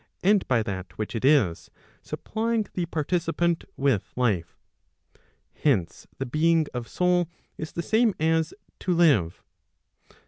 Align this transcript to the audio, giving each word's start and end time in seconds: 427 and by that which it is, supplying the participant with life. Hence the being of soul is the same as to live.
427 0.23 0.33
and 0.33 0.47
by 0.47 0.63
that 0.63 0.97
which 0.97 1.15
it 1.15 1.23
is, 1.23 1.69
supplying 2.01 2.65
the 2.73 2.87
participant 2.87 3.65
with 3.77 4.11
life. 4.15 4.57
Hence 5.53 6.07
the 6.17 6.25
being 6.25 6.65
of 6.73 6.87
soul 6.87 7.27
is 7.55 7.73
the 7.73 7.83
same 7.83 8.15
as 8.19 8.51
to 8.79 8.95
live. 8.95 9.43